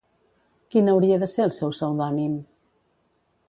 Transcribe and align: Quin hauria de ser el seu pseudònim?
Quin 0.75 0.89
hauria 0.93 1.21
de 1.25 1.29
ser 1.35 1.45
el 1.49 1.55
seu 1.59 1.77
pseudònim? 1.77 2.35